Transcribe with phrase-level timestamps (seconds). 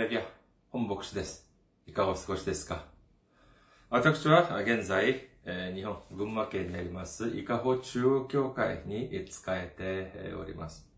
[0.00, 0.22] レビア、
[0.70, 1.46] 本牧師です。
[1.86, 2.86] いかがお過ごしですか
[3.90, 10.88] 私は現在、え日本、群馬県にあります、伊香保中央教会に使えております。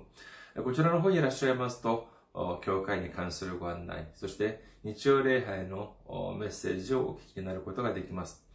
[0.63, 5.95] こちらの方にいらっしゃいますと、お教会に関するご案内、そして日曜礼拝の
[6.39, 8.47] メッセージをお聞きになることができます。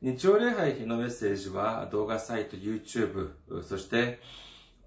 [0.00, 3.32] 日曜礼拝のメッセージは動画サイト、YouTube、
[3.64, 4.20] そして、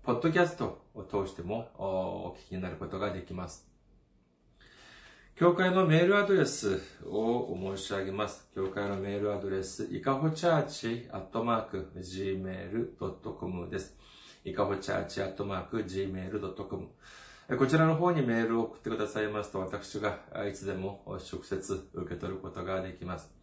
[0.03, 3.67] ポッドキャストを通してもお聞きになることができます。
[5.35, 8.47] 教会のメールアドレスを申し上げます。
[8.55, 13.97] 教会のメールアドレス、いかほチャーチアットマーク gmail.com です。
[14.45, 16.87] いかほチャーチアットマーク gmail.com
[17.57, 23.40] こちらの方にメールを送ってくださいますと、私がいつでも直接受け取ることができます。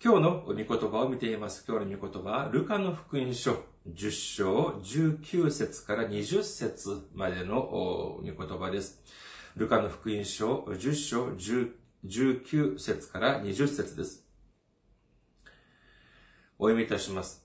[0.03, 1.65] 今日の御言葉を見ています。
[1.67, 9.03] 今日の御言葉は、ルカの福音書10章19節から20節までの御言葉です。
[9.57, 11.73] ルカの福音書10章10
[12.07, 14.25] 19節から20節です。
[16.59, 17.45] お読みいたします。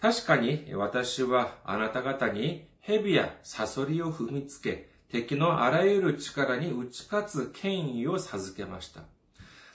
[0.00, 9.02] 確かに私はあなた方に蛇やサソリを踏みつけ、敵のあらゆる力に打ち勝つ権威を授けました。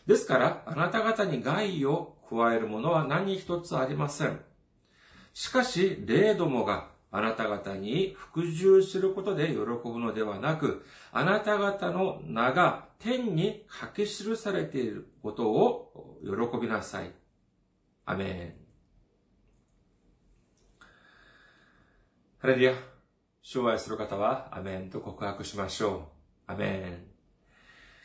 [0.10, 4.40] ですから、あなた方に害を加えるものは何一つありません。
[5.36, 17.12] しかし、霊どもがあなた方に服従することで喜ぶのではなく、あなた方の名が天に書き記されていることを喜びなさい。
[18.08, 18.54] アメン。
[22.40, 22.74] ハレルヤ。
[23.44, 26.10] 主を愛する方は、アメンと告白しましょ
[26.48, 26.52] う。
[26.52, 27.09] アメン。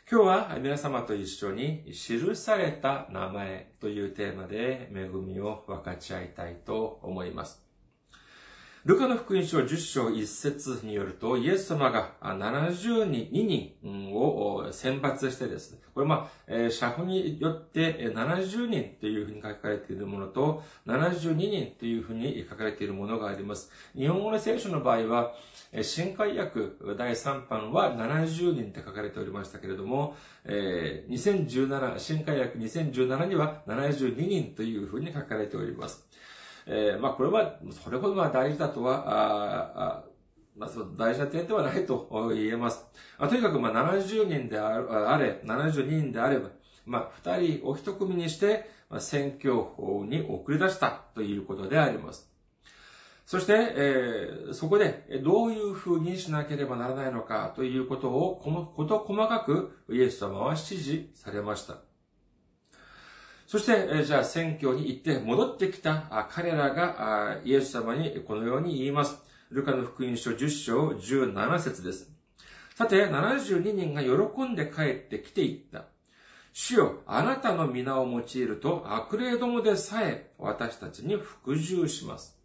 [0.07, 7.64] 今日は皆様と一緒に記された名前というテーマで恵みを分かち合いたいと思います。
[8.85, 13.47] ルカの福音書10章1節によると、イエス様が70人、2
[13.81, 23.71] 人を選抜してですね、これまあ、社保によって70人というふうに書かれているものと、72人というふうに書かれているものがあります。
[23.97, 25.33] 日本語の聖書の場合は、
[25.81, 26.59] 新海訳
[26.95, 30.15] 第3版は70人って書かれておりましたけれども、
[30.45, 36.04] 2017、新海訳2017には72人というふうに書かれております。
[36.67, 40.03] えーまあこれは、それほどまあ大事だとは、ああ
[40.55, 42.85] まあ、大事な点ではないと言えます。
[43.17, 46.49] あとにかくまあ70人であれ、72人であれば、
[46.85, 52.31] まあ2人お一組にして、まあ選挙法に送り出したということであります。
[53.25, 58.41] そして、えーそこでどういうふうにしなければならないのかということを、
[58.75, 61.94] こと細かくイエス様は指示されました。
[63.47, 69.17] そして、じゃあ選挙に行って戻ってきた彼らがイエス様にこのように言います。
[69.51, 72.11] ルカの福音書10章17節です。
[72.73, 75.85] さて、72人が喜んで帰ってきていった。
[76.53, 82.39] 主よ、あなたの皆を用いると悪霊どもでさえ私たちに服従します。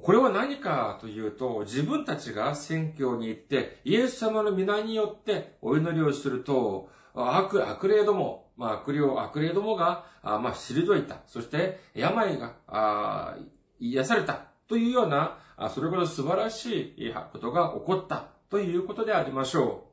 [0.00, 11.18] これは何かというと、自分たちが選挙に行って、イエス様の皆によってお祈りをすると、悪、悪霊ども、まあ悪霊、悪霊どもが、あまあ退いた。
[11.26, 13.36] そして、病が、あ
[13.78, 14.46] 癒された。
[14.66, 19.84] というような、あそれほど素晴らしいことが起こったということでありましょ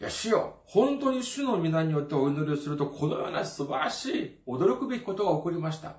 [0.00, 0.02] う。
[0.02, 5.96] いや、主よ、本当に主の皆によってお祈りをすると、このような素晴らしい、驚くべきことが起こりました。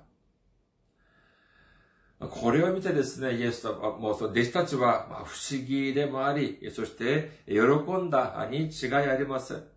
[2.20, 9.73] これを見てですね、イエス様、もうその弟子たちはまあ不思議でもあり、そして喜んだに違いありません。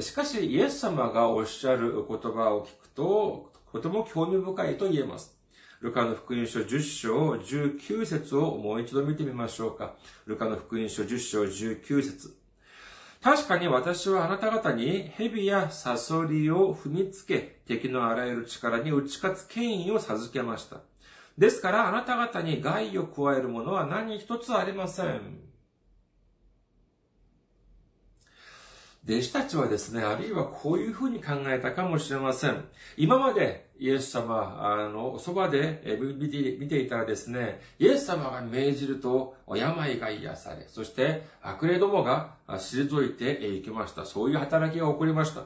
[0.00, 5.36] しかし、イエス様がおっしゃる言葉を聞くと、とても興味深いと言えます。
[5.80, 9.94] ルカの福音書10章19節をもう一度見てみましょうか。
[10.26, 12.36] ルカの福音書10章19節
[13.22, 20.80] 確かに私はあなた方に蛇やサソリを踏みつけ、敵のあらゆる力に打ち勝つ権威を授けました。
[21.36, 25.46] ですからあなた方に害を加えるものは何一つありません。
[29.08, 32.64] 弟子たちはですね、あるいはこういうふうに考えたかもしれません。
[32.96, 44.04] 今までイエス様、あの、そばで見て見ていたらですね、イエス様が命じると病が癒され、そして悪霊どもが退いていきました。
[44.04, 45.44] そういう働きが起こりました。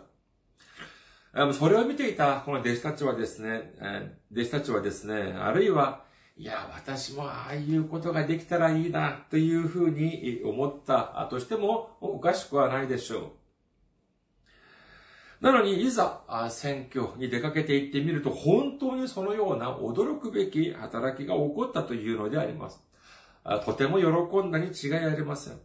[1.53, 3.75] それを見ていたこの弟子たちはですね、
[4.33, 6.05] 弟子たちはですね、あるいは、
[6.39, 13.40] いや、私もああいうことができたらいいな、というふうに思ったとしてもおかしくはないでしょう。
[15.41, 22.83] なのに、いざ、選挙に出かけていってみると、本当にそのような驚くべき働きが起こったというのであります。
[23.65, 25.59] とても喜んだに違いありません。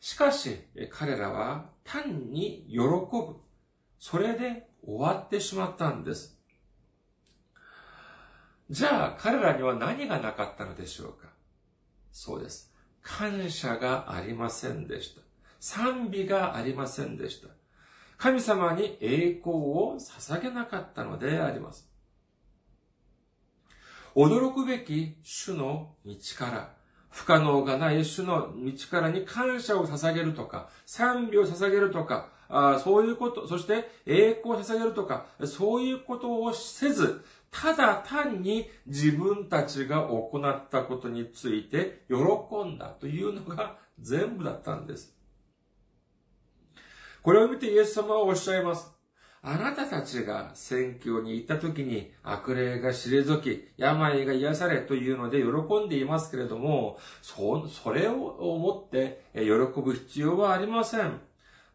[0.00, 0.58] しかし、
[0.90, 3.36] 彼らは単に喜ぶ。
[3.98, 6.38] それで終わってしまったんです。
[8.70, 11.28] じゃあ、彼らには何がなかったのでしょうか
[12.10, 12.72] そうです。
[13.02, 15.20] 感謝がありませんでした。
[15.60, 17.48] 賛美がありませんでした。
[18.24, 21.86] 神様に栄光を捧げなかったのであります。
[24.16, 26.74] 驚くべき主の道から、
[27.10, 42.14] 不可能がない主の道からに感謝を捧げるとか、賛美を捧げるとか、あそういうこと、そして栄光を捧げるとか、そういうことをせず、ただ単に自分たちが行ったことについて喜
[42.64, 45.14] んだというのが全部だったんです。
[47.24, 48.92] これを見てイエス様はおっしゃいます。
[49.40, 61.18] あなたたちが選挙に行った時に悪霊が退き、病が癒されというので喜んでいますけれども、そ、それを思って喜ぶ必要はありません。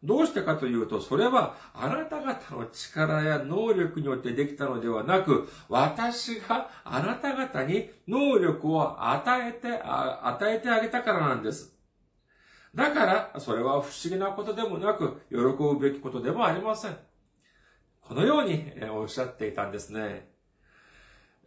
[0.04, 11.79] どうしてかというと、それはあなた方の力や能力によってできたのではなく、私があなた方に能力を与えて、与えてあげたからなんです。
[12.76, 16.98] だから、それは不思議なことでもなく、喜ぶべきことでもありません。
[18.02, 20.30] このようにおっしゃっていたんですね。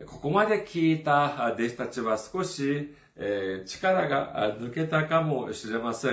[0.07, 6.13] ここまで聞いた弟子たちは少し、え力が抜けたかもしれません。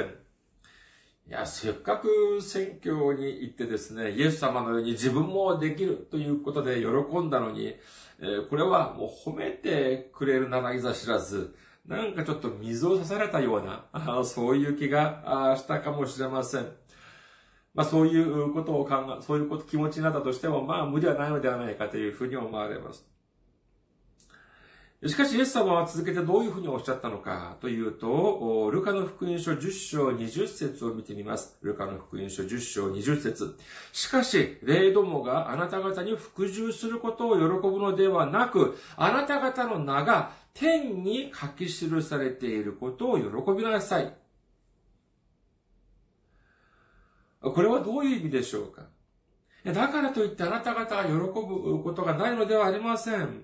[1.28, 7.76] いや、せっかく選挙に行ってですね、イエス様のように自分もできるということで喜んだのに、
[8.19, 11.56] えこれはもう褒めてくれるならいざ知らず、
[11.90, 16.68] なんかちょっと水を刺されたような、そういう気がしたかもしれません。
[17.74, 23.10] まあそういうことを考え、そういうこと気持ちになったとしても、まあ無理はないのではないかというふうに思われます。
[25.08, 31.58] しかし、イエス様は続けてどういうふうにおっしゃったのかというと、ルカの福音書10章20節を見てみます。
[31.62, 33.58] ルカの福音書10章20節
[33.94, 44.14] しかし、霊どもがあなた方に服従することを喜ぶのではなく、あなた方の名が天に書き記されていることを喜びなさい。
[47.42, 48.88] これはどういう意味でしょうか？
[49.66, 53.44] だからといってあなた方は喜ぶことがないのではありません。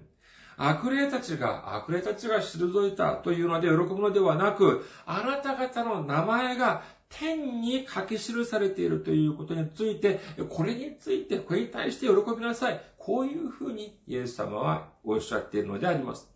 [0.57, 12.81] 悪霊たちが、悪霊たちが退いたというので喜ぶのではなく、あなた方の名前が天に書き記されているということについて、これについて、これに対して喜びなさい。
[12.97, 16.33] こういうふうにイエス様はおっしゃっているのであります。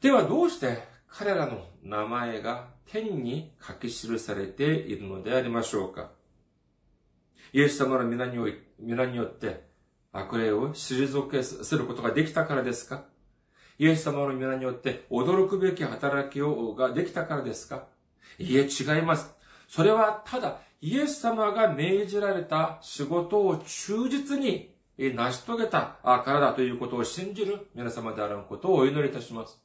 [0.00, 0.78] ではどうして
[1.08, 6.10] 彼らの名前が天に書き記されているのでありましょうか？
[7.52, 9.64] イエス様の皆によって
[10.12, 13.04] 悪霊を退けすることができたからですか？
[13.78, 17.86] イエス様の皆によって驚くべき働きをができたからですか？
[18.38, 19.34] いえ、違います。
[19.66, 29.60] それはただ、イエス様が命じられた仕事を忠実に成し遂げたからだということを信じる皆様であることをお祈りいたします。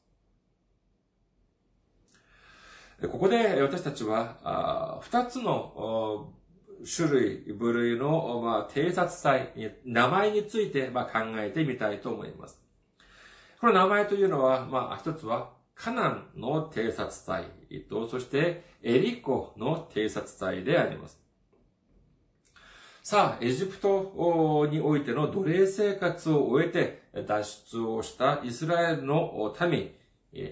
[3.12, 6.31] ここで私たちは、二つの
[6.95, 9.51] 種類、部類の、まあ、偵察隊、
[9.86, 12.62] 名前について、まあ、考えてみたいと思います。
[13.60, 17.45] この名前というのは、まあ、一つは、カナンの偵察隊
[17.89, 21.19] と、そしてエリコの偵察隊であります。
[23.01, 29.93] さあ、エジプトにおいての奴隷生活を終えて脱出をしたイスラエルの民、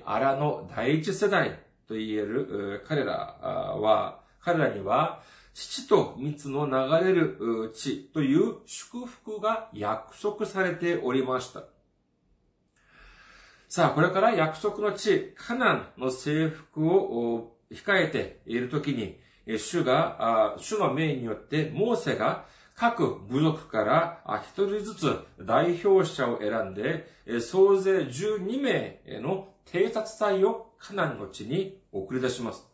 [0.05, 5.21] アラの第一世代と言える彼らは、彼らには、
[5.53, 11.63] 父と蜜の流れる地という祝福が約束されておりました。
[13.67, 19.19] さあ、これから約束の地、カナンの征服を控えているときに、
[19.57, 27.07] 主が、主の命によってモーセが各部族から一人ずつ代表者を選んで、
[27.39, 32.65] 総勢12名への偵察隊をカナンの地に送り出します。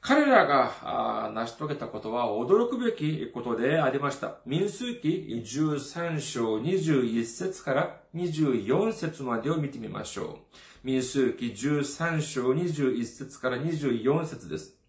[0.00, 4.36] 彼らが成し遂げたことは驚くべきことでありました。
[4.44, 10.58] 民数記13章21節から24節までを見てみましょう。
[10.86, 14.83] 民数記13章21節から24節です。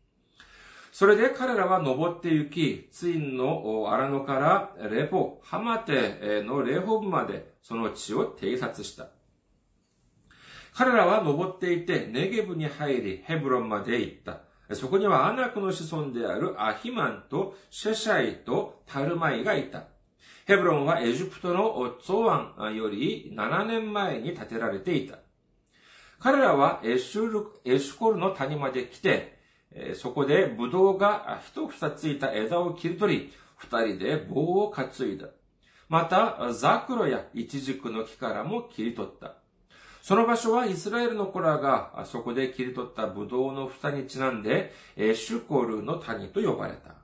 [0.97, 4.35] それで彼らは登って行き、ツインの荒野か
[4.79, 9.09] らレポ、ハマテのレホブまでその地を偵察した。
[10.73, 14.39] 彼らは登っていて、ネゲブに入り、ヘブロンまで行った。
[14.73, 19.87] そこにはアナクの子孫であるアヒマンとシェシャイとタルマイがいた。
[20.45, 25.17] ヘブロンはエジプトのツォアンより7年前に建てられていた。
[26.19, 29.34] 彼らはエシュルエシュコルの谷まで来て、
[29.95, 35.27] そこでブドウが一房ついた枝を切り取り、二人で棒を担いだ。
[35.87, 39.35] また、ザクロやイチジクの木からも切り取った。
[40.01, 46.95] その場所はイスラエルの子らがそこで切り取ったブドウの房にちなんで、シュコルの谷と呼ばれた。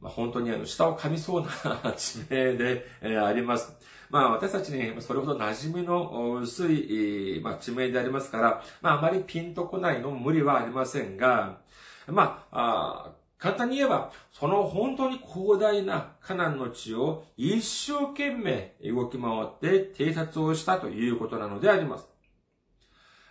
[0.00, 2.86] まあ、本当にあの、下を噛みそうな地名で、
[3.22, 3.72] あります。
[4.10, 11.58] まあ私たちにそれほど馴染みの薄い、ま、地名でありますから、まああまりピンとこないの無理はありませんが、
[12.06, 22.06] まあ、あ簡単に言えば、その本当に広大なカナンの地を一生懸命動き回って偵察をしたということなのであります。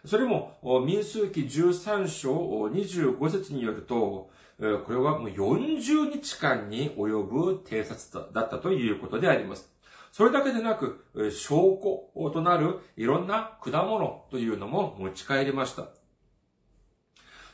[0.05, 0.57] それも、
[0.87, 9.69] 民数記13章25節によると、これはもう40日間に及ぶ偵察だったということであります。
[10.11, 15.89] それだけでなく、証拠となるいろんな果物というのも持ち帰りました。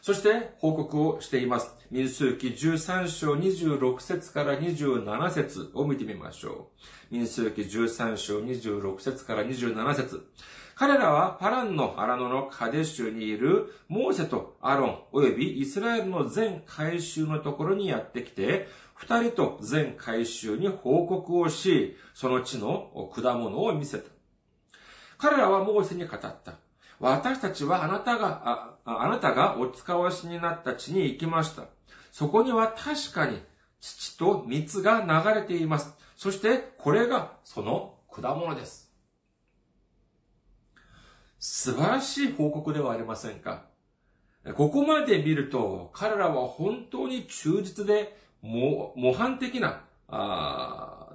[0.02, 1.72] そして報告をしています。
[1.90, 6.70] 民数記13章26節から27節を見てみましょ
[7.12, 7.16] う。
[7.16, 10.28] 民数記13章26節から27節
[10.76, 24.10] 彼らはパランの荒野のカデシュにいるモーセとアロン及びイスラエルの全回収のところにやってきて、二人と全回収に報告をし、その地の果物を見せた。
[25.18, 26.38] 彼らはモーセに語った。
[27.00, 31.64] 私たちはあなたが、ああなたがお使わしになった地に行きました。
[32.12, 33.42] そこには確かに
[33.80, 35.96] 土と蜜が流れています。
[36.18, 38.85] そしてこれがその果物です。
[41.48, 43.66] 素晴らしい報告ではありませんか
[44.56, 49.84] ここまで見ると彼らは本当に忠実で模範的な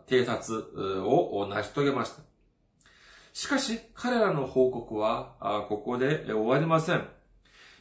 [0.06, 2.22] 偵察を成し遂げました。
[3.32, 7.08] しかし、彼らの報告は、ここで終わりません。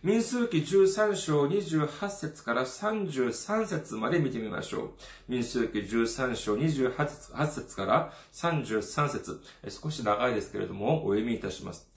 [0.02, 4.92] 民数記13章28節から33節まで見てみましょう。
[5.28, 11.89] 民数記13章28節から33節少し長いですけれども、お読みいたします。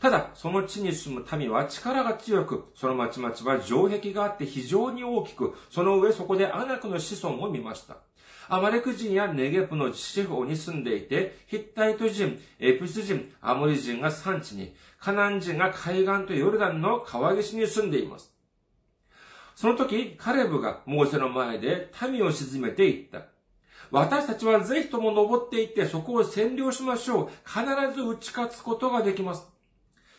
[0.00, 7.96] ただ、その地に住む民は力が強く、その町々は城壁があって非常に大きく、その上そこでアナクの子孫を見ました。
[8.50, 18.32] アマレク人やネゲプの地方に住んでいて、ヒッタイト人、エプス人、アモリ人が産地に、カナン人が海岸とヨルダンの川岸に住んでいます。
[19.54, 23.22] その時、カレブがモーセの前で民を沈めていった。
[23.90, 27.28] 私たちはぜひとも登っていってそこを占領しましょう。
[27.44, 27.64] 必
[27.94, 29.57] ず打ち勝つことができます。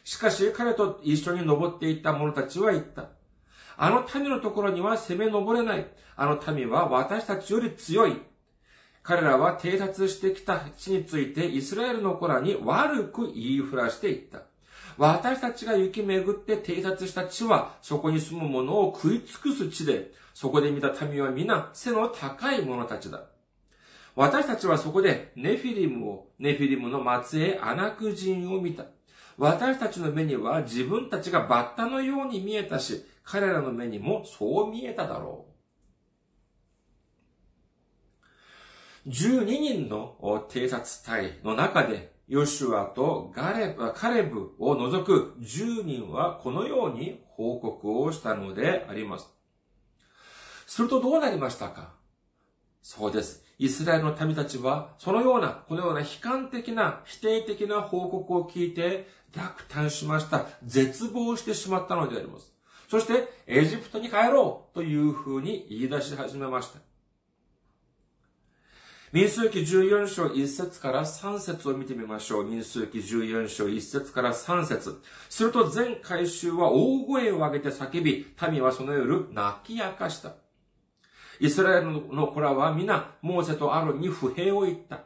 [0.10, 3.10] しかし彼と一緒に登っていった者たちは言った。
[3.78, 5.86] あの民のところには攻め登れない。
[6.16, 8.20] あの民は私たちより強い。
[9.04, 14.42] 彼らは偵察してきた地についてイスラエルの子らに悪く言いふらしていった。
[14.98, 23.26] 私たちが行き巡って偵察した地は、そこに住む者を食い尽くす地で、そこで見た民は皆背の高い者たちだ。
[24.16, 28.86] 私たちはそこでネフィリムを、ネフィリムの末裔アナク人を見た。
[29.40, 35.46] 私たちの目には自分たちがバッタのように見えたし、彼らの目にもそう見えただろ
[39.06, 39.10] う。
[39.10, 40.18] 12人の
[40.50, 49.30] 偵察隊の中で、ヨシュアとガレブ、カレブを除く10人はこのように報告をしたのであります。
[50.68, 51.94] するとどうなりましたか？
[52.82, 53.44] そうです。
[53.60, 60.46] イスラエルの民たちは、そのような、このような悲観的な、否定的な報告を聞いて、落胆しました。
[60.64, 62.54] 絶望してしまったのであります。
[62.90, 66.80] そして、エジプトに帰ろうというふうに言い出し始めました。
[69.12, 72.46] 民数記14章1節から3節を見てみましょう。
[72.46, 80.34] 民数記14章1節から3節すると全回収は大声を上げて叫び、民はその夜泣き明かした。
[81.40, 85.02] イスラエルの子らは皆、モーセとアロンに不平を言った。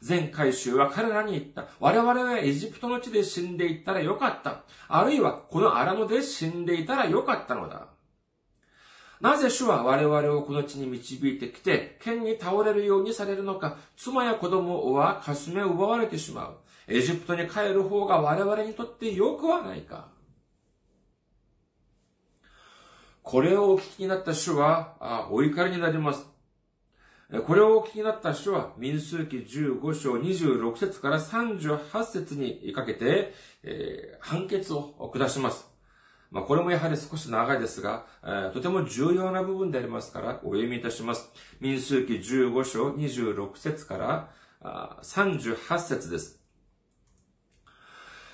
[0.00, 1.66] 全回収は彼らに言った。
[1.80, 4.62] 我々はエジプトの地で死んでいったらよかった。
[4.88, 7.88] あるいはこの荒野で死んでいたらよかったのだ。
[9.20, 16.56] なぜ主は我々をこの地に導いてきて、剣に倒れるようにされるのか、妻や子供は霞を奪われてしまう。
[16.86, 20.08] エジプトに帰る方が我々にとって良くはないか。
[23.28, 26.26] これをお聞きになった主は、あお怒りになります。
[27.46, 35.68] これをお聞きになった人は、民数記15章26節から38節にかけて、えー、判決を下します。
[36.30, 41.30] まあ、これもやはり少し長いですが、えー、とても重要な部分でありますから、お読みいたします。
[41.60, 44.30] 民数記15章26節から
[44.62, 46.40] あ38節です。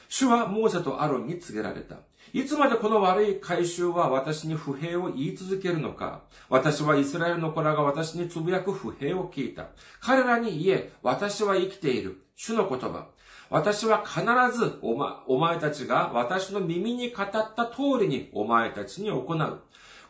[0.08, 1.96] 主はモーセとアロンに告げられた。
[2.32, 9.68] いつまでこの悪い回収は私に不平を言い続けるのか私はイスラエルの子らが私につぶやく不平を聞いた。
[10.00, 12.22] 彼らに言え、私は生きている。
[12.36, 13.08] 主の言葉。
[13.50, 14.22] 私は必
[14.56, 19.60] ずお,、ま、お前たちが私の耳に語った通りにお前たちに行う。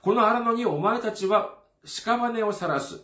[0.01, 3.03] この荒野にお前たちは屍を晒す。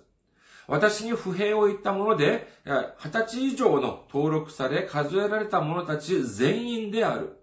[0.66, 7.39] 私に不平を言ったもので、二十歳以上の登録され数えられた者たち全員である。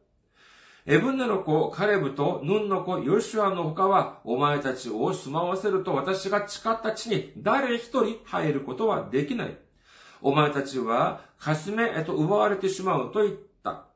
[0.90, 9.58] エブンネの子、カレブとヌンの子、ヨシュアの他は、お前たちを住まわせると私が誓った地に誰一人入ることはできない。
[10.22, 13.88] お前たちは、かすめへと奪われてしまうと言った。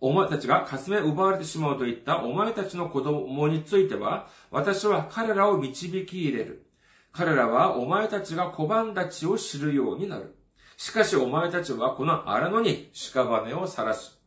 [0.00, 6.66] お前たちがかすめ奪われてしまうと言ったお前たちの子供については、私は彼らを導き入れる。
[7.12, 10.34] 彼らはお前たちが小判立ちを知るようになる。
[10.78, 14.21] しかしお前たちはこの荒野に屍を晒す。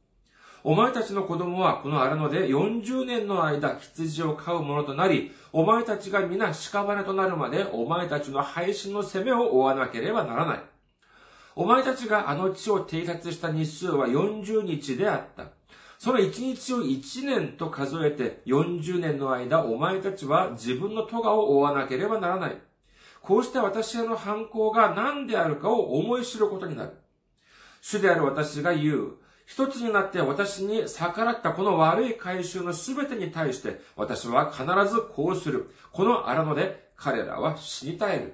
[0.67, 10.59] お前たちの子供はこの荒野で40年の間羊を飼うものとなり、お前たちが皆屍となるまでお前たちの配信の責めを負わなければならない。
[11.55, 15.51] お前たちがあの地を偵察した日数は40日であった。
[15.99, 22.57] その1日を1年と数えて40年の間お前たちは自分の咎を負わなければならない。
[23.21, 26.93] こうして私への犯行が何であるかを思い知ることになる。
[27.81, 29.17] 主である私が言う。
[29.45, 35.71] 一つになって私に逆らったこの悪い回収のすべてに対して私は必ずこうする。
[35.91, 38.33] この荒野で彼らは死に絶える。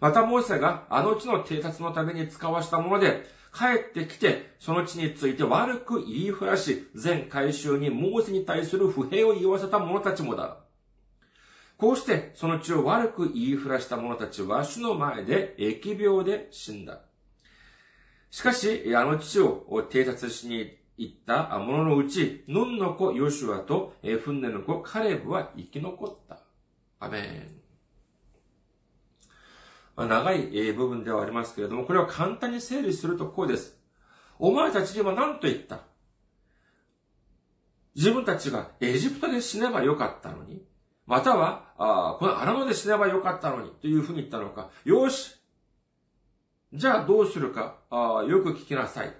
[0.00, 10.58] またモーセがあの地の偵察のために使わしたもので、帰ってきて、その地について悪く言いふらし、全回収にモーセに対する不平を言わせた者たちもだ。
[11.76, 17.00] こうして、その地を悪く言いふらした者たちは、主の前で疫病で死んだ。
[18.30, 26.38] しかし、あの地を偵察しに行った者のうち、ヌンの子ヨシュアとフンネの子カレブは生き残った。
[27.00, 27.60] アメン。
[29.96, 33.78] 長い部分ではありますけれども、これを簡単に整理するとこうです。
[34.38, 35.80] お前たちには何と言った？
[37.94, 40.62] 自分たちがエジプトで死ねばよかったのに、
[41.06, 45.36] または、あこの荒野で死ねばよかったのに、というふうに言ったのか、よし、
[46.72, 49.12] じゃあどうするか、あよく聞きなさい。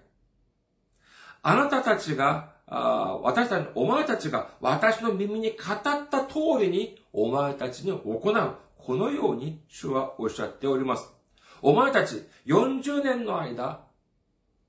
[1.43, 8.55] あなたたちが、あ私たち、お前たちが私の耳に語った通りにお前たちに行う。
[8.77, 11.13] このように主はおっしゃっております。
[11.61, 13.81] お前たち40年の間、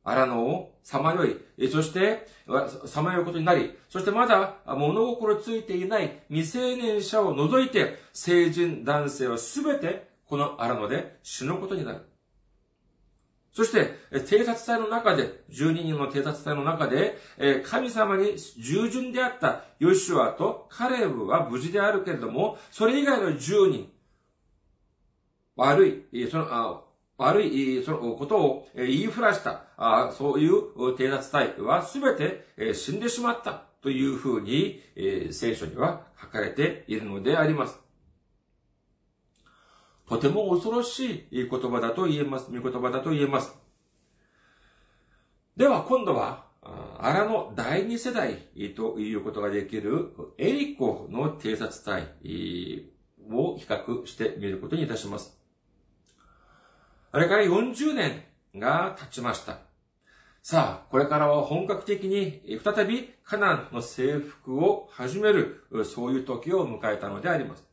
[0.03, 1.37] 荒野をさまよい、
[1.71, 2.25] そして、
[2.87, 12.10] さまようことになり、そしてまだ物心ついていない未成年者を除いて、成人男性はすべてこの荒野で死ぬことになる。
[13.53, 17.17] そして、偵察隊の中で、12人の偵察隊の中で、
[17.65, 23.91] 神様に従順であったヨシュアとカレブは無事であるけれども、それ以外の10人、
[25.57, 26.85] 悪い、その、
[27.17, 29.65] 悪い、そのことを言いふらした、
[30.17, 34.81] そういう偵察隊はすべて死んでしまったというふうに、
[35.31, 37.77] 聖書には書かれているのであります。
[40.11, 42.51] とても恐ろしい言葉だと言えます。
[42.51, 43.55] 見言葉だと言えます。
[45.55, 46.47] では今度は、
[46.99, 48.35] アラの第二世代
[48.75, 52.03] ということができるエリコの偵察隊
[53.31, 55.39] を比較してみることにいたします。
[57.13, 58.21] あれから40年
[58.57, 59.59] が経ちました。
[60.43, 67.70] さあ、これからは本格的に再びカナンの征服を始める、そういう時を迎えたのであります。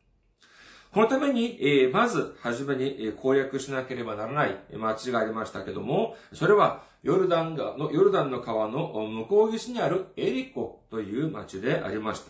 [0.99, 12.25] このために、えーまず、はじめにえ攻略しなければならない町がありましたけども、それは、ヨルダン川の、ヨルダンの川の向こう岸にあるエリコという町でありまし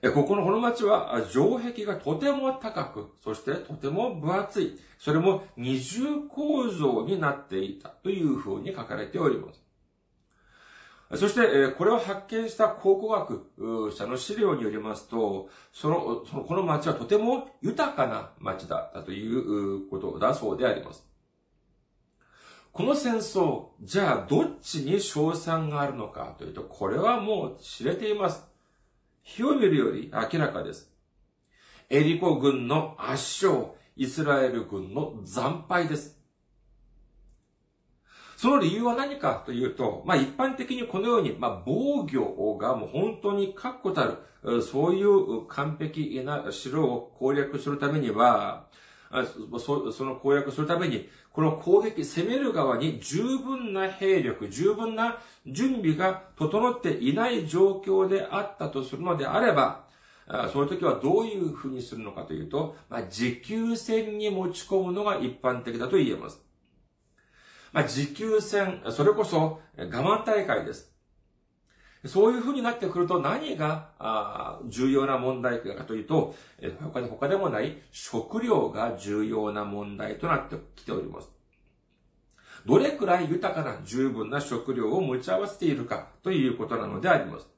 [0.00, 0.10] た。
[0.12, 9.63] ここのこの町は城壁がとても高く、そしてとても分厚い、それも二重構造になっていたというふうに書かれております。
[11.16, 21.06] そして、これを発見した考古学者の資料によりますと、その、その、この町はとても豊かな町だったということだそうであります。
[22.72, 28.44] この戦争、じゃあどっちに賞賛があるのかというと、これはもう知れています。
[29.22, 30.92] 火を見るより明らかです。
[31.88, 36.13] エリコ軍の圧勝、イスラエル軍の惨敗です。
[38.44, 48.66] その理由は何かというと、まあ一般的にこのように、まあ防御がもう本当に確固たる、そういう完璧な城を攻略するためには、
[49.58, 59.86] その攻略するために、この攻撃、攻める側に十分な兵力、十分な準備が整っていない状況であったとするのであれば、
[60.52, 66.44] その時はどういうふうにするのかというと、まあ、持久戦に持ち込むのが一般的だと言えます。
[67.74, 70.94] まあ、持久戦、それこそ我慢大会です。
[72.06, 76.36] そういう風になってくると何が重要な問題かというと、
[76.80, 81.28] 他で他でもない食料が重要な問題となってきております。
[82.64, 87.48] どれくらい豊かな十分な食料を持ち合わせているかということなのであります。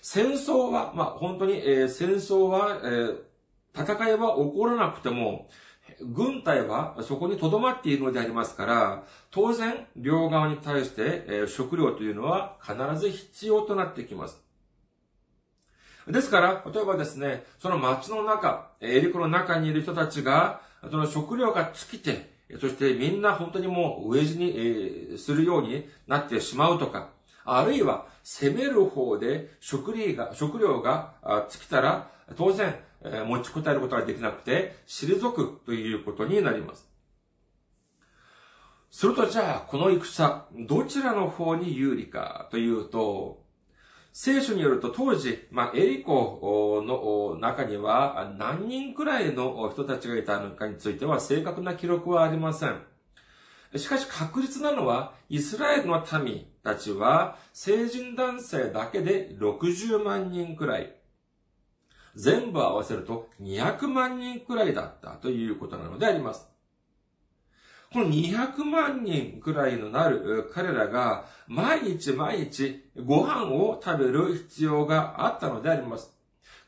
[0.00, 3.16] 戦争は、まあ、本当に、えー、戦争は、えー、
[3.74, 5.50] 戦いは起こらなくても、
[6.00, 14.42] 軍隊はそこに留まっているのでありますから、当然、両側に対して、食料というのは必ず必要となってきます。
[16.06, 24.36] ですから、例えばですね、その街の中、エリコの中にいる人たちが、その食料が尽きて、そしてみんな本当にもう飢え死
[25.12, 27.08] にするようになってしまうとか、
[27.44, 31.14] あるいは攻める方で食料が、食料が
[31.48, 32.74] 尽きたら、当然、
[33.26, 36.88] 持ちこたえることができなくて、退くということになります。
[38.90, 43.42] するとじゃあ、この戦、どちらの方に有利かというと、
[44.12, 52.80] 聖書によると当時、まあ、エリコの中には何人くらいの人たちがいたのかについては正確な記録はありません。
[53.76, 60.94] しかし確実なのは、イスラエルの民たちは成人男性だけで60万人くらい。
[62.16, 66.48] 全部合わせると200万人くらいだったということなのであります。
[67.92, 76.12] この200万人くらいのなる彼らが毎日毎日ご飯を食べる必要があったのであります。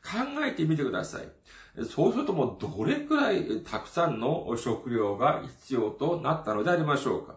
[0.03, 1.27] 考えてみてください。
[1.85, 7.35] そうするともうどれくらいたくさんの食料が必要となったのでありましょうか。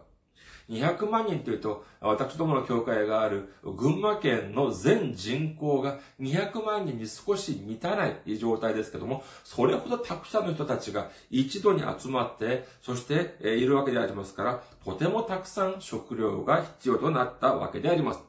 [0.71, 18.21] 200万人というと、私どもの教会がある群馬県の全人口が200万人に少し満たない状態ですけども、それほどたくさんの人たちが一度に集まって、そしているわけでありますから、とてもたくさん食料が必要となったわけであります。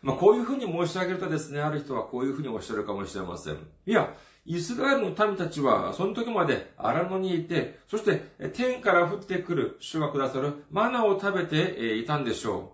[0.00, 3.56] まあ、こういうふうに申し上げるとですね、ある人はこういうふうにおっしゃるかもしれません。
[3.86, 4.14] いや、
[4.48, 12.72] イスラエルの民たちは、その時まで荒野にいて、そして天から降ってくる主がくださるマナを食べていたんでしょ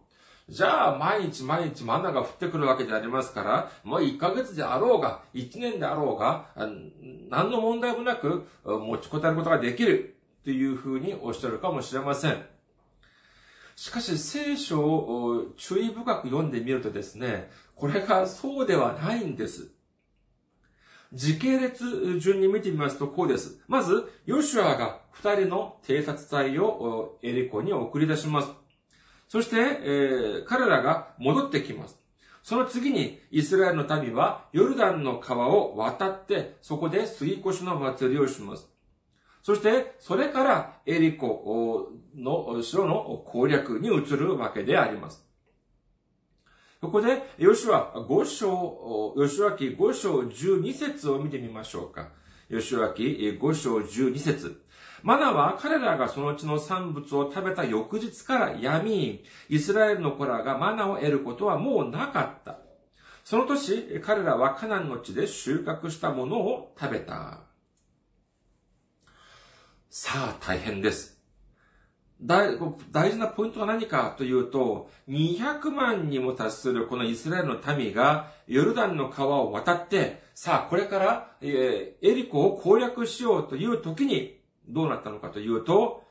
[0.48, 0.52] う。
[0.52, 6.46] じゃあ、毎日毎日マナが降ってくるわけでありますから、もう1ヶ月であろうが、1年であろうが、
[7.28, 12.40] 何の問題もなく持ちこたえることができるというふうにおっしゃるかもしれません。
[13.74, 19.72] しかし、聖書を注意深く読んでみるとですね、これがそうではないんです。
[21.14, 23.60] 時系列順に見てみますとこうです。
[23.68, 28.50] まず、ヨシュアが二人の偵察隊をエリコに送り出します。
[29.28, 31.98] そして、えー、彼らが戻ってきます。
[32.42, 38.68] その次に、イスラエルの民は、ヨルダンの川を渡って、そこで杉越の祭りをします。
[39.42, 45.24] そして、それからエリコの城の攻略に移るわけであります。
[46.84, 52.10] ここで、ヨシュア5章、ヨシュア記5章12節を見てみましょうか。
[52.50, 53.02] ヨシュア記
[53.40, 54.62] 5章12節
[55.02, 62.58] マナは彼らがそのうちの産物を食べた翌日から闇、イスラエルの子らがマナを得ることはもうなかった。
[63.24, 67.40] その年、彼らはカナンの地で収穫したものを食べた。
[69.88, 71.13] さあ、大変です。
[72.22, 72.56] 大
[72.90, 86.04] 大事なポイントは何かというと、200万にも達するこのイスラエルの民がヨルダンの川を渡って、さあ、これから、えー、エリコを攻略しようという時に、どうなったのかというと、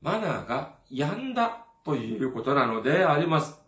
[0.00, 3.62] マナーが止んだということなのであります。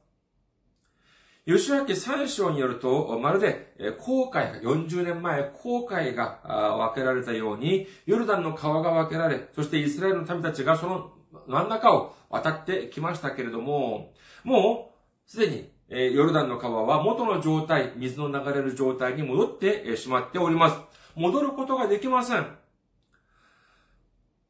[1.47, 6.40] 吉明三章によると、まるで航海が、40年前、航海が
[6.79, 11.13] 分けられたように、ヨルダンの川が分けられ、そしてイスラエルの民たちがその
[11.47, 14.92] 真ん中を渡ってきましたけれども、も
[15.27, 20.79] う、すでに、ヨルダンの川は元の状態、水の流れる状態に戻ってしまっております。
[21.14, 22.47] 戻ることができません。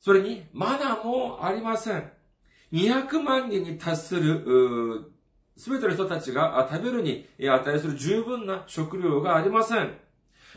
[0.00, 2.10] それに、マナもありません。
[2.72, 5.12] 200万人に達する、
[5.56, 9.96] すべての人たちが食べるに値する十分な食料がありません。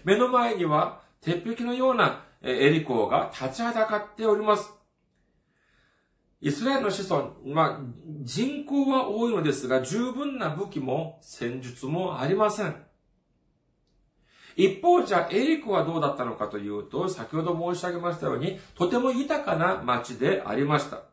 [0.04, 4.74] 目の前には、鉄壁のようなエリコが立ちはだかっております。
[6.39, 7.80] イスラエルの子孫、まあ、
[8.21, 12.76] 人口は多いのですが、十分な武器も戦術もありません。
[14.56, 21.04] 一方、じゃ、エリコはどうだったのかというと、先ほど申し上げましたように、とても豊かな町でありました。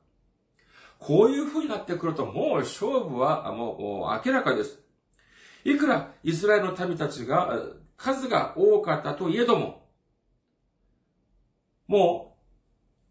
[0.98, 4.80] こういう風になってくると、もう勝負はもう明らかです。
[5.64, 7.62] いくらイスラエルの民たちが
[7.96, 9.88] 数が多かったといえども、
[11.86, 12.33] もう、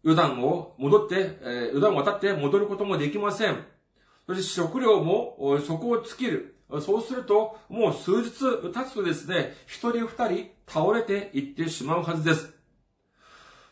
[0.04, 1.38] ヨダンを戻って、
[1.72, 3.64] ヨダンを渡って戻ることもできません。
[4.26, 6.54] そして食料も底を尽きる。
[6.80, 8.30] そうすると、もう数日
[8.72, 12.52] 経つとですね、一人二人倒れていってしまうはずです。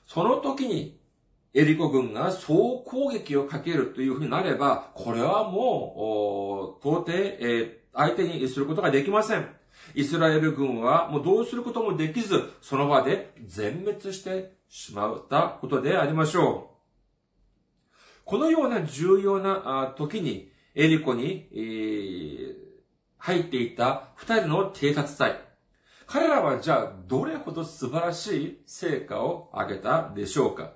[0.06, 0.98] その時に、
[1.54, 9.48] エリコ軍が総攻撃をかけるというふうになれば、これはもう、到底、えー、相手にすることができません。
[9.94, 17.92] イスラエル軍はもうどうすることもできず、その場で全滅してしまったことでありましょう。
[18.24, 22.72] このような重要な時に、エリコに、えー
[23.24, 25.40] 入っていた二人の偵察隊。
[26.06, 30.72] 彼らはじゃあどれほど素晴らしい成果を上げたでしょうか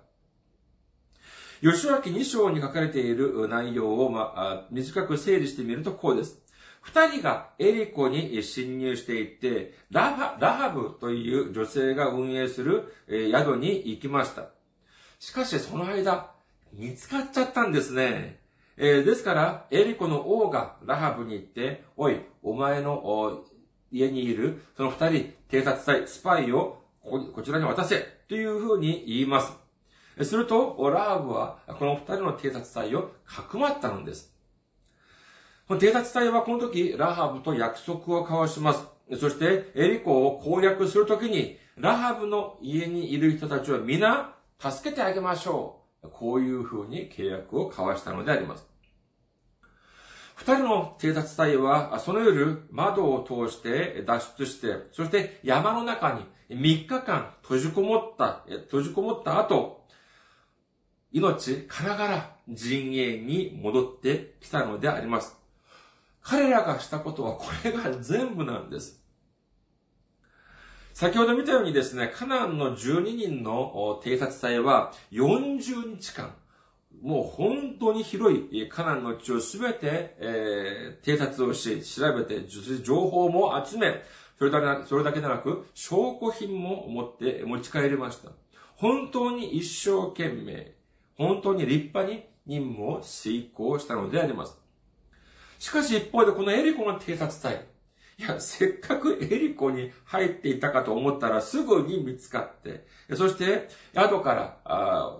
[1.60, 6.40] 吉脇二章に書かれている内容を、まあ、短く整理してみるとこうです。
[6.86, 14.50] 二人がエリコに侵入していって、ラハラハブという女性が運営する宿に行きました。
[15.18, 16.30] しかしその間、
[16.72, 18.38] 見つかっちゃったんですね。
[18.76, 23.42] えー、ですから、エリコの王がラハブに行って、おい、お前の
[23.90, 29.52] 家にいる、その二人、偵察隊、スパイをここちらに渡せというふうに言います。
[30.24, 34.35] すると、ラハブは、この二人の偵察隊をかくまったのです。
[35.68, 38.86] この偵察隊はこの時、ラハブと約束を交わします。
[39.18, 46.08] そして、エリコを攻略するときに、ラハブの家にいる人たちを皆、助けてあげましょう。
[46.12, 48.64] こういうふうに契約を交わしたのであります。
[50.36, 56.12] 二人の偵察隊は、その夜、窓を通して脱出して、そして山の中
[56.48, 59.84] に3日間閉じこもった、閉じこもった後、
[61.10, 65.35] 命からがら陣営に戻ってきたのであります。
[66.28, 69.00] 彼らがしたことはこれが全部なんです。
[70.92, 76.34] 先ほど見たようにですね、カナンの12人の偵察隊は40日間、
[77.00, 82.44] もう本当に広いカナンの地をすべて、えー、偵察をし、調べて、
[82.82, 84.02] 情報も集め、
[84.36, 88.30] それだけそれだけでなく、証拠品も持って持ち帰りました。
[88.74, 90.74] 本当に一生懸命、
[91.16, 94.65] 本当に立派に任務を遂行したのであります。
[95.58, 97.66] しかし一方でこのエリコが偵察隊、
[98.18, 105.18] いや、せっかくエリコに入っていたかと思ったらすぐに見つかって、そして、後から、あ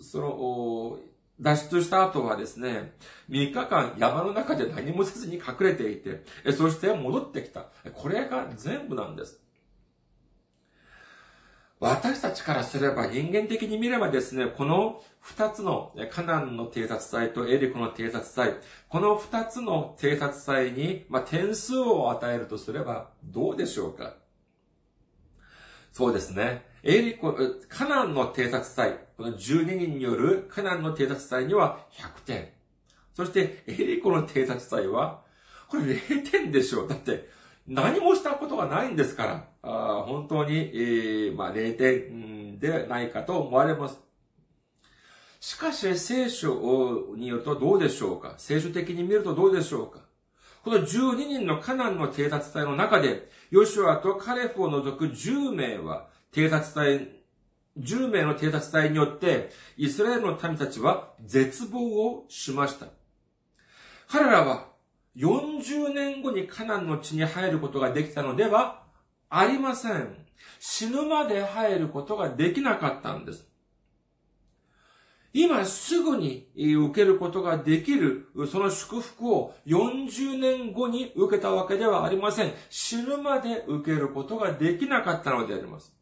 [0.00, 0.98] その、
[1.40, 2.92] 脱出した後はですね、
[3.30, 7.66] 3日間山の中で何もせずに隠れていて、そして戻ってきた。
[7.94, 9.40] これが全部なんです。
[11.80, 18.54] 私たちからすれば人間的に見ればですね、この二つのカナンの偵察隊とエリコの偵察隊、
[18.88, 24.16] この二つの偵察隊に、まあ、点数を与えるとすればどうでしょうか？
[25.92, 26.66] そうですね。
[26.82, 27.36] エリコ、
[27.68, 32.48] カナンの偵察隊、この12人によるカナンの偵察隊には100点。
[33.14, 35.22] そしてエリコの偵察隊は、
[35.68, 36.88] これ0点でしょう。
[36.88, 37.28] だって、
[37.66, 44.00] 何もしたことがないんですから、あ本当に、えー、まあ、0点でないかと思われます。
[45.40, 48.34] しかし、聖書によるとどうでしょうか？
[48.38, 50.00] 聖書的に見るとどうでしょうか？
[50.64, 57.08] この12人のカナンの偵察隊の中で、ヨシュアとカレフを除く10名は、偵察隊、
[57.78, 62.86] 10名の偵察隊によって、イスラエルの民たちは絶望をしました。
[64.08, 64.66] 彼らは
[65.16, 68.87] 40年後にカナンの地に入ることができたのでは
[69.30, 70.14] ありません。
[70.60, 73.46] 死ぬまで入ることができなかったんです。
[75.34, 82.52] 今すぐに受けることができる、その祝福を40年後に受けたわけではありません。
[82.70, 85.94] 死ぬまで受けることができなかったのであります。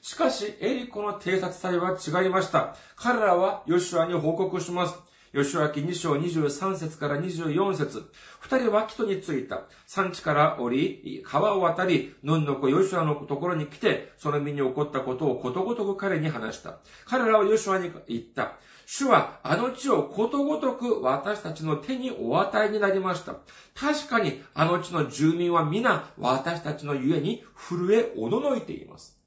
[0.00, 2.76] しかし、エリコの偵察隊は違いました。
[2.96, 5.11] 彼らはヨシュアに報告します。
[5.34, 9.62] 吉脇2章23節から24節二人は人に着いた。
[9.86, 16.80] 産地から降り、川を渡り、ヌンの子ヨシュアのところに来て、その身に起こったことをことごとく彼に話した。
[17.06, 18.58] 彼らはヨシュアに言った。
[18.84, 23.36] 主はあの地をことごとく私たちの手にお与えになりました。
[23.74, 29.21] 確かにあの地の住民は皆私たちのゆえに震えおののいています。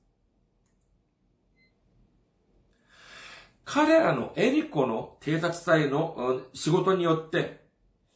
[3.66, 7.66] 彼らのエリコの偵察隊の仕事によって、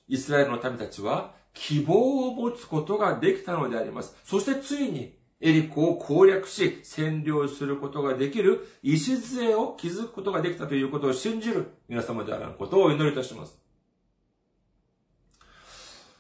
[0.08, 4.16] イスラエルの民たちは希望を持つことができたのであります。
[4.24, 13.60] そしてついにエリコを攻略し、占領することができる礎を築くことができたということを信じる皆様であることをお祈りいたします。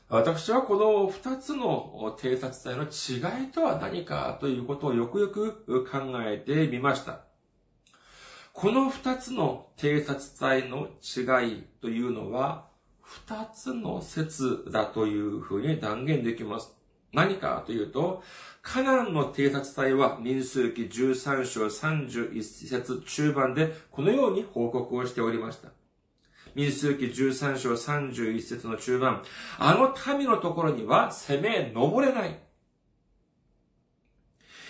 [0.08, 7.29] 私はこの二つの偵察隊の違いとは何かということをよくよく考えてみました。
[8.60, 12.66] この二つの偵察隊の違いというのは、
[13.00, 16.76] 二つの説だというふうに断言できます。
[17.14, 18.22] 何かというと、
[18.62, 25.70] カナンの偵察隊は民数記13章31節中盤でこのように報告をしておりました。
[26.54, 29.24] 民数記13章31節の中盤、
[29.58, 32.38] あの民のところには攻め登れない。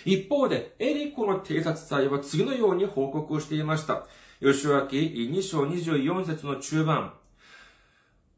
[0.04, 4.06] 一方で、エリコの偵察隊は次のように報告をしていました。
[4.40, 7.14] 吉脇2章24節の中盤。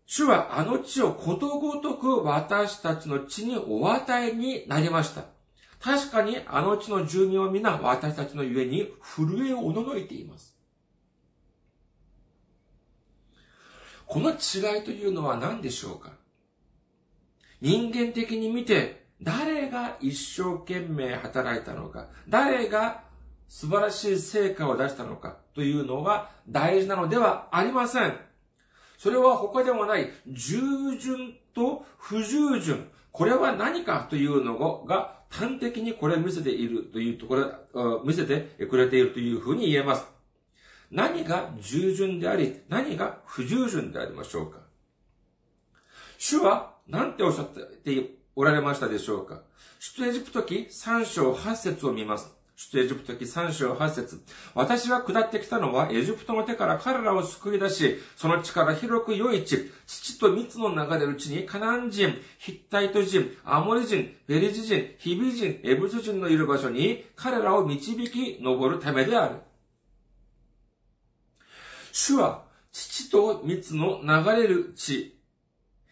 [0.06, 5.24] 主はあの地をことごとく私たちの地にお与えになりました。
[5.80, 10.56] 確かにあの地の住民は皆私たちのゆえに震えをおののいています。
[14.06, 16.12] この違いというのは何でしょうか？
[17.60, 23.04] 人間的に見て誰が一生懸命働いたのか、誰が
[23.46, 28.14] 素晴らしい成果を出したのかというのが大事なのではありません。
[28.98, 32.88] それは他でもない従順と不従順。
[33.10, 40.06] これは何かというのが端的にこれを見せているというところ、見せてくれているというふうに言えます。
[40.90, 44.58] 何が従順であり、何が不従順でありましょうか。
[46.18, 49.42] 主は何ておっしゃっておられましたでしょうか？
[49.78, 52.32] 出エジプト記3章8節を見ます。
[52.54, 54.22] 出エジプト記3章8節
[54.54, 69.36] 私は下ってきたのはエジプトの手から彼らを救い出し、その地から広く良い地、土と蜜の流れる地にカナン人、ヒッタイト人、アモリ人、ペリジ人、ヒビ人、エブス人のいる場所に彼らを導き登るためである。
[71.90, 75.18] 主は土と蜜の流れる地、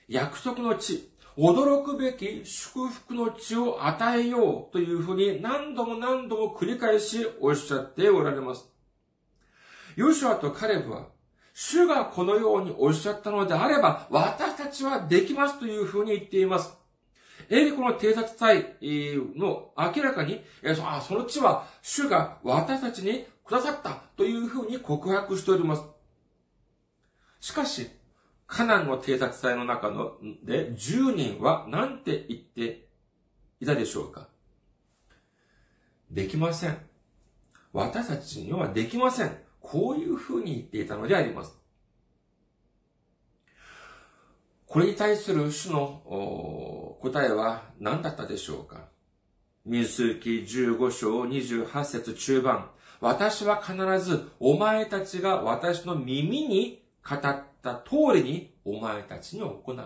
[0.08, 1.09] 約束の地、
[1.40, 8.68] 驚くべき祝福の地を与えようというふうに何度も何度も繰り返しおっしゃっておられます。
[9.96, 11.06] ヨシュアとカレブは、
[11.54, 16.76] 主がこのようにおっしゃったのであれば、私たちはできますというふうに言っています。
[17.48, 20.44] エリコの偵察隊の明らかに、
[21.00, 25.84] その地は主が私たちにくださったというふうに告白しております。
[27.40, 27.88] しかし、
[28.50, 32.88] カナンの偵察隊の中ので10人は何て言って
[33.60, 34.26] いたでしょうか？
[36.10, 36.76] できません。
[37.72, 39.36] 私たちにはできません。
[39.60, 41.56] こういうふうに言っていたのであります。
[44.66, 48.88] これに対する主の答えは何だったでしょうか？
[49.64, 52.68] 民数記15章28節中盤。
[53.00, 59.76] 私は必ずお前たちが私の耳に語った通りにお前たちに行う。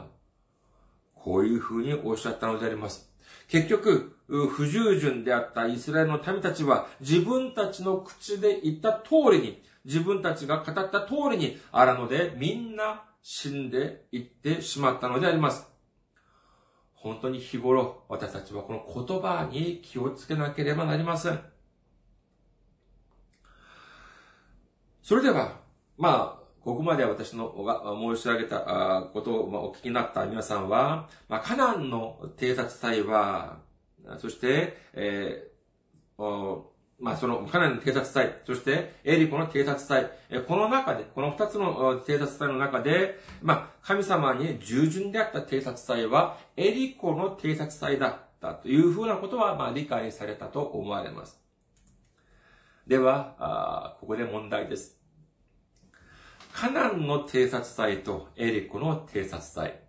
[1.15, 3.11] こういうふうにおっしゃったのであります。
[3.49, 15.67] 結局、不従順であったイスラエルの民たちは自分たちの口で言った通りに、自分たちが語った通りにあらのでみんな死んでいってしまったのであります。
[16.95, 21.41] 本当に日頃私たちはこの言葉に気をつけなければなりません。
[25.03, 25.61] それでは、
[25.99, 27.55] まあ、ここまで私の
[28.17, 33.59] 申し上げたことをお聞きになった皆さんは、まあ、カナンの偵察隊は、
[34.19, 36.63] そして、えー、
[36.99, 40.11] まあ、その、カナンの偵察隊、そして、エリコの偵察隊、
[40.45, 51.39] この中で、この二つの偵察隊の中で、まあ、神様に従順であった偵察隊は、エリコの偵察隊だったというふうなことは、まあ、理解されたと思われます。
[52.87, 55.04] では、ここで問題です。
[56.55, 59.81] カナンの偵察隊とエリコの偵察隊。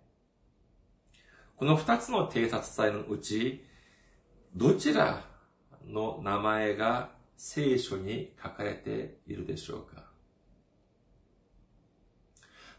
[1.54, 3.64] この二つの偵察隊のうち、
[4.52, 5.22] どちら
[5.86, 9.94] の名前が聖書に書かれているでしょう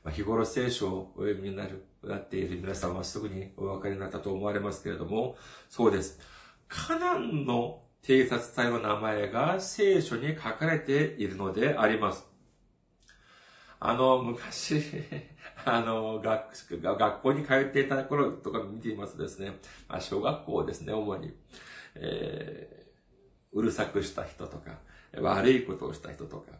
[0.03, 5.37] か、日頃聖書をお読みになる、なっている皆さんはすぐにお分かりになったと思われますけれども、
[5.69, 6.19] そうです。
[6.67, 12.36] カナンの偵察隊の名前が聖書に書かれているのであります。
[13.79, 14.81] あの、昔、
[15.65, 21.33] あの、学、学校に通っていた頃とか見ていますとですね、まあ、小学校ですね、主に。
[21.95, 24.79] えー、うるさくした人とか、
[25.19, 26.51] 悪いことをした人とか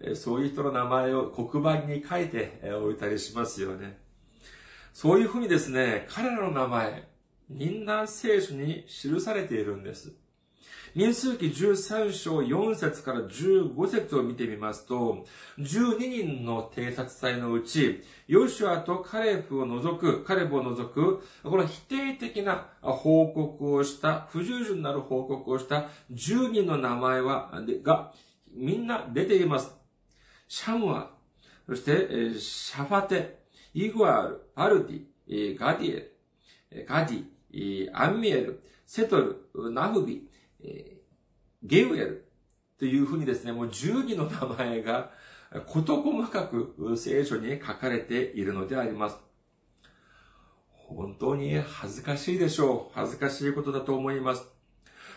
[0.00, 3.98] え、そういう人の名前を黒板に書いておいたりしますよね。
[4.92, 7.08] そういうふうにですね、彼らの名前、
[7.48, 10.14] みんな聖書に記されているんです。
[10.96, 15.26] 民数記13章4節から15節を見てみますと、
[15.58, 28.14] 12人の偵察隊のうち、ヨシュアとカレブを除く、カレブを除く、この否定的な報告をした、不従順なる報告をした10人の名前は、が、
[28.54, 29.76] みんな出ています。
[30.48, 31.10] シャムア、
[31.66, 33.40] そして、シャファテ、
[33.74, 36.12] イグアール、パルディ、ガディエ
[36.70, 40.26] ル、ガディ、アンミエル、セトル、ナフビ、
[40.62, 40.96] えー、
[41.62, 42.28] ゲウエル
[42.78, 45.10] というふうにですね、もう12の名前が
[45.66, 49.18] 事細かく聖書に書かれているのであります。
[50.72, 52.98] 本当に恥ずかしいでしょう。
[52.98, 54.48] 恥ずかしいことだと思います。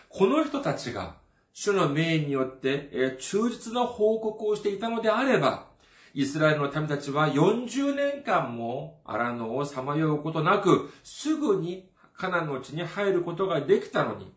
[0.08, 1.16] この人たちが
[1.52, 5.68] 主の命によって忠実な報告をしていたのであれば、
[6.14, 14.32] イスラエルの民たちは40年間も荒野をさまようことなく、すぐにカナンの地に入ることができたのに、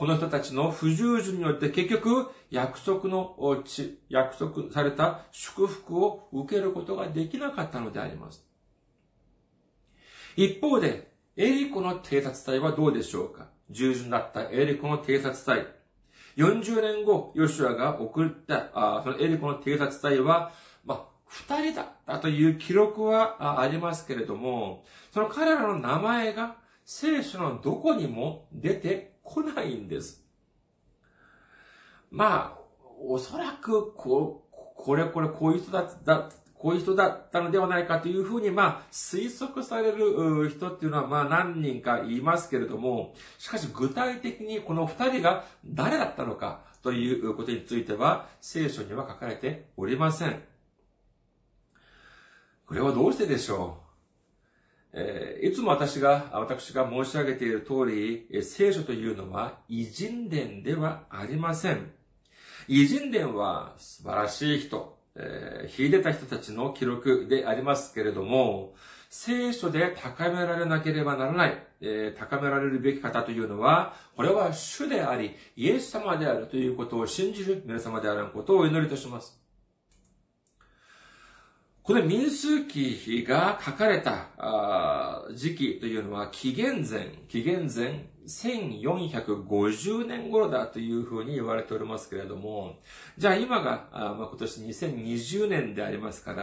[0.00, 3.36] この人たちの不従順によって結局、約束の
[3.66, 8.42] 地、約束された祝福を受けることができなかったのであります。
[10.36, 13.48] 一方で、エリコの偵察隊はどうでしょうか？
[13.68, 15.66] 従順だったエリコの偵察隊。
[16.38, 24.82] 40年後、ヨシュアが送った、あそのエリコの偵察隊は、まあ、二人だったという記録はありますけれども、
[25.12, 30.24] その彼らの名前が聖書のどこにも出て来ないんです。
[32.10, 32.60] まあ、
[33.02, 50.42] おそらく、こう、これこれこういう人だった、こういう人だったのではないかというふうに、まあ、推測される人っていうのは、まあ、何人か言いますけれども、しかし具体的にこの二人が誰だったのかということについては、聖書には書かれておりません。
[52.66, 53.89] これはどうしてでしょう？
[54.92, 61.92] えいつも私が、私が申し上げている通り、聖書というのは偉人伝ではありません。
[62.68, 68.74] 偉人伝は素晴らしい人、え、秀でた人たちの記録でありますけれども、
[69.08, 79.39] 聖書で高められなければならない、え、高められるべき方というのは、これは主であり、イエス様であるということを信じる皆様であることをお祈りいたします。
[81.90, 84.28] この民数記が書かれた
[85.34, 92.76] 時期というのは紀元前、紀元前1450年頃だというふうに言われておりますけれども、
[93.18, 96.34] じゃあ今が、ま、今年2020年でありますか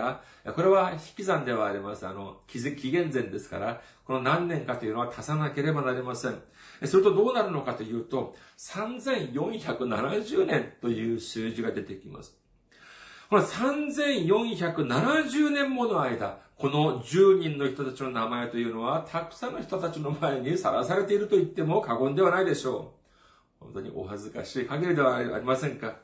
[0.43, 2.05] ら、これは引き算ではあります。
[2.05, 6.41] あの、紀元前ですから、この何年かというのは足さなければなりません。
[6.83, 12.37] それとどうなるのかというと、3470年という数字が出てきます。
[13.29, 22.93] この3470年もの間、この10人の人たちの名前というのは、たくさんの人たちの前にさらされていると言っても過言ではないでしょ
[23.59, 23.65] う。
[23.65, 25.97] 本当にお恥ずかしい限りではありませんか？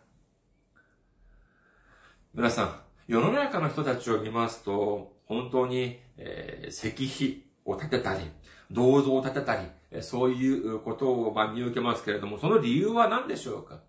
[2.34, 2.76] 皆さん、
[3.07, 8.30] 世の中の人たちを見ますと、本当に、えー、石碑を建てたり、
[8.69, 9.61] 銅像を建てたり、
[10.01, 13.80] そういうことを、ま、見受けますけれども、その理由は何でしょうか？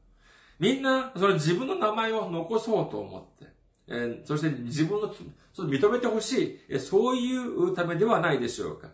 [0.59, 3.53] みんな、その自分の名前を残そうと思って、
[3.89, 5.13] えー、そして自分の、
[5.53, 8.89] その認めてほしい、えそういうためではないでしょうか。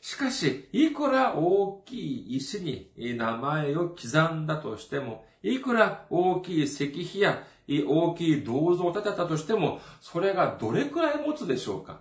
[0.00, 12.00] しかし、いくら大きい石に名前を刻んだとしても、いくら大きい石碑や大きい銅像を建てたとしても、それがどれくらい持つでしょうか。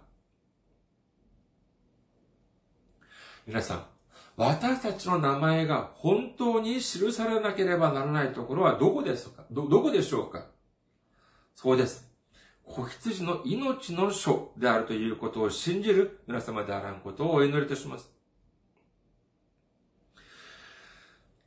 [3.46, 3.86] 皆さん、
[4.36, 9.44] 私たちの名前が本当に記されなければならないところはどこですか？
[9.52, 10.48] ど、どこでしょうか？
[11.56, 12.10] そうです。
[12.66, 18.10] 子羊の命の書であるということを信じる皆様であらんことをお祈りいたします。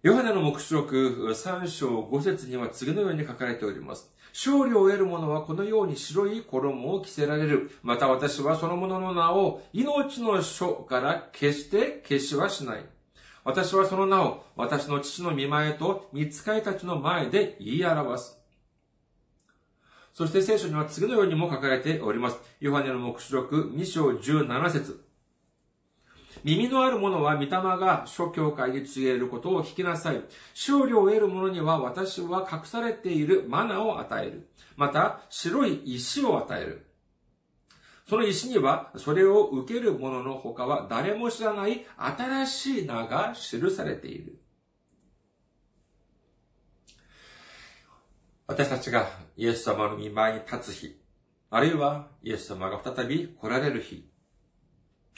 [0.03, 4.15] ヨハネの目視録3章5節には次のように書かれております。
[4.37, 7.71] 勝利を得る者はこのように白い衣を着せられる。
[7.83, 12.85] また私はその者の名を命の書から決して消しはしない。
[13.45, 18.39] 私はその名を私の父の見前と見つかいたちの前で言い表す。
[20.13, 22.39] そして聖書には次のようにも書かれております。
[22.61, 25.06] ヨハネの目視録2章17節
[26.47, 30.23] 耳のある者は御霊が諸教会に告げることを聞きなさい。
[30.55, 34.49] 勝利を得る者には私は隠されているマナを与える。
[34.77, 36.87] また、白い石を与える。
[38.09, 44.39] その石には、それを受ける者の他は誰も知らない新しい名が記されている。
[48.47, 50.97] 私たちがイエス様の見舞いに立つ日、
[51.51, 54.09] あるいはイエス様が再び来られる日、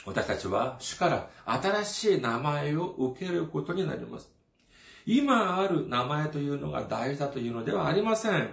[0.05, 4.29] 私たちは主から新しい名前を受けることになります。
[5.05, 8.49] 今ある名前というのが大事だというのではありません。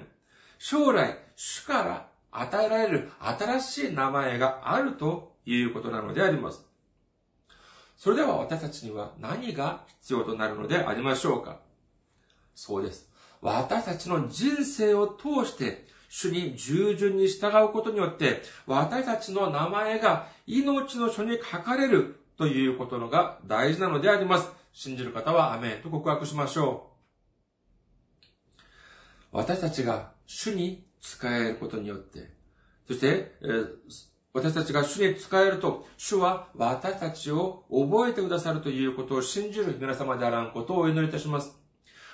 [0.58, 6.64] 将来、主から与えられる新しい名前があるということなのであります。
[7.96, 11.60] それでは私たちには何が必要となるのでありましょうか
[12.54, 13.10] そうです。
[13.40, 24.50] 私たちの人生を通して主に従順に従うことによって、私たちの名前が命の書に書かれるということのが大事なのであります。
[24.72, 26.90] 信じる方はアメンと告白しましょ
[29.32, 29.36] う。
[29.36, 32.30] 私たちが主に使えることによって、
[32.86, 33.76] そして、えー、
[34.32, 41.65] 私たちが主に使えると、主は私たちを覚えてくださるということを信じる皆様であらんことをお祈りいたします。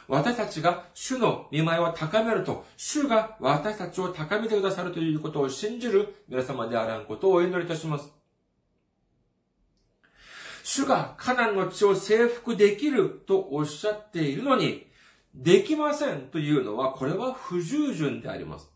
[0.09, 8.13] 私たちが主の見舞いを高めると、主が私たちを高めてくださるということを信じる皆様であらんことをお祈りいたします。
[10.65, 14.87] 主がカナンの地を征服できるとおっしゃっているのに、
[15.35, 18.72] できませんというのは、これは不従順であります。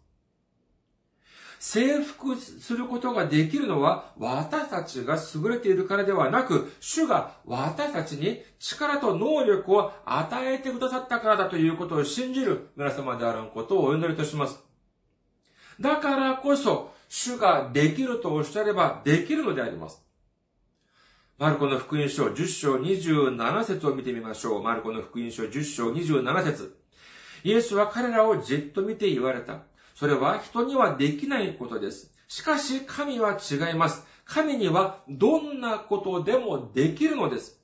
[1.58, 14.58] 征服することができるのは私たちが優れているからではなく、主が私たちに力と能力を与えてくださったからだということを信じる皆様であることをお祈りいたします。
[15.80, 20.02] だからこそ、主ができるとおっしゃればできるのであります。
[21.38, 24.62] マルコの福音書10章27節を見てみましょう。
[24.62, 26.78] マルコの福音書10章27節
[27.44, 29.64] イエスは彼らをじっと見て言われた。
[29.96, 32.12] それは人にはできないことです。
[32.28, 34.06] しかし神は違います。
[34.26, 37.58] 神にはどんなことでもできるのです。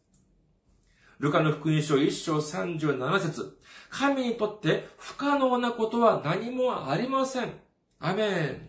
[1.18, 3.58] ルカの福音書1章37節
[3.90, 7.52] 神にとって不可能なことは何もありません。
[8.00, 8.68] アメン。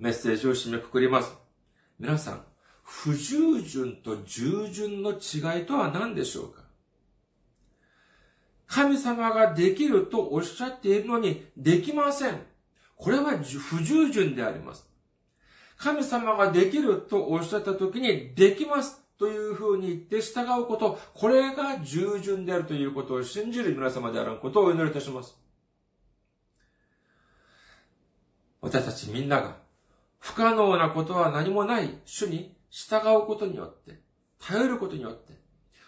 [0.00, 1.32] メッセージを締めくくります。
[2.00, 2.44] 皆さん、
[2.82, 6.61] 不従順と従順の違いとは何でしょうか？
[8.72, 12.40] 神様ができるとおっしゃっているのにできません。
[12.96, 14.88] これは不従順であります。
[15.76, 25.36] 神様ができるとおっしゃった時にできますというふうに言って従うこと、これが従順であるということを信じる皆様であることをお祈りいたします。
[28.62, 29.56] 私たちみんなが
[30.18, 34.00] 不可能なことは何もない主に従うことによって、
[34.40, 35.41] 頼ることによって、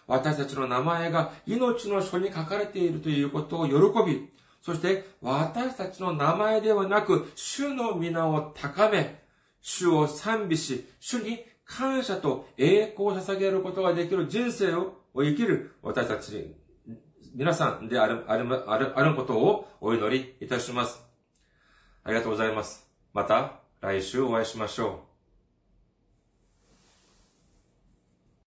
[0.07, 3.74] 私たちの名前が命の書に書かれているということを喜
[4.07, 4.28] び、
[4.62, 9.22] そして私たちの名前ではなく、主の皆を高め、
[9.61, 16.55] 主を賛美し、主に感謝と栄光を捧げることができる人生を生きる私たち
[17.34, 21.02] 皆さんである、ある、ある、あることをお祈りいたします。
[22.05, 22.88] ありがとうございます。
[23.12, 25.13] また来週お会いしましょう。